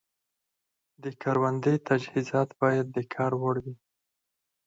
[1.03, 3.75] د کروندې تجهیزات باید د کار وړ وي.